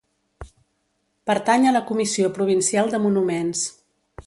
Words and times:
Pertany 1.31 1.67
a 1.71 1.75
la 1.77 1.83
Comissió 1.91 2.33
Provincial 2.39 2.91
de 2.95 3.03
Monuments. 3.07 3.65